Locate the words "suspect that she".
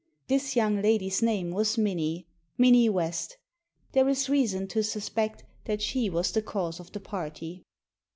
4.81-6.09